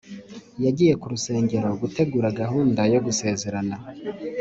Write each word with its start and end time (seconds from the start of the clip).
yagiye 0.65 0.93
ku 0.99 1.05
rusengero 1.13 1.67
gutegura 1.81 2.35
gahunda 2.41 2.81
yo 2.93 2.99
gusezerana 3.05 3.75